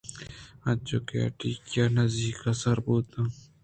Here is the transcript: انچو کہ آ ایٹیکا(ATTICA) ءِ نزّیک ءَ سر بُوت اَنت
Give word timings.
انچو 0.69 0.97
کہ 1.07 1.15
آ 1.19 1.23
ایٹیکا(ATTICA) 1.25 1.83
ءِ 1.89 1.93
نزّیک 1.95 2.39
ءَ 2.51 2.59
سر 2.61 2.77
بُوت 2.85 3.07
اَنت 3.17 3.35